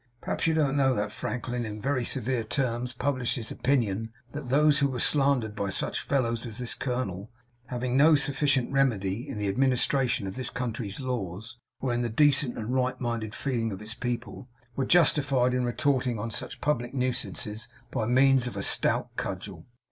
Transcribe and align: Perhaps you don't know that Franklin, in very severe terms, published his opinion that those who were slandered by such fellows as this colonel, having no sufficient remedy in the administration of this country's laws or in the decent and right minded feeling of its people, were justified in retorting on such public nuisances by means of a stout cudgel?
Perhaps 0.19 0.47
you 0.47 0.55
don't 0.55 0.75
know 0.75 0.95
that 0.95 1.11
Franklin, 1.11 1.63
in 1.63 1.79
very 1.79 2.03
severe 2.03 2.43
terms, 2.43 2.91
published 2.91 3.35
his 3.35 3.51
opinion 3.51 4.11
that 4.31 4.49
those 4.49 4.79
who 4.79 4.87
were 4.87 4.99
slandered 4.99 5.55
by 5.55 5.69
such 5.69 6.01
fellows 6.01 6.47
as 6.47 6.57
this 6.57 6.73
colonel, 6.73 7.29
having 7.67 7.95
no 7.95 8.15
sufficient 8.15 8.71
remedy 8.71 9.29
in 9.29 9.37
the 9.37 9.47
administration 9.47 10.25
of 10.25 10.37
this 10.37 10.49
country's 10.49 10.99
laws 10.99 11.59
or 11.81 11.93
in 11.93 12.01
the 12.01 12.09
decent 12.09 12.57
and 12.57 12.73
right 12.73 12.99
minded 12.99 13.35
feeling 13.35 13.71
of 13.71 13.79
its 13.79 13.93
people, 13.93 14.49
were 14.75 14.85
justified 14.85 15.53
in 15.53 15.65
retorting 15.65 16.17
on 16.17 16.31
such 16.31 16.61
public 16.61 16.95
nuisances 16.95 17.69
by 17.91 18.07
means 18.07 18.47
of 18.47 18.57
a 18.57 18.63
stout 18.63 19.15
cudgel? 19.17 19.67